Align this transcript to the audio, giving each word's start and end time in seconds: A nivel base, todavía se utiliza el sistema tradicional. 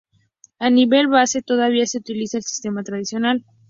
A 0.57 0.67
nivel 0.71 1.07
base, 1.09 1.43
todavía 1.43 1.85
se 1.85 1.99
utiliza 1.99 2.39
el 2.39 2.43
sistema 2.43 2.81
tradicional. 2.81 3.45